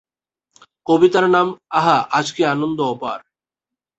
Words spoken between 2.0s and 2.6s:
আজ কি